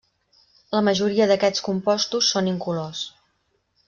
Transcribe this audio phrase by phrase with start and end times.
[0.77, 3.03] La majoria d'aquests compostos són incolors.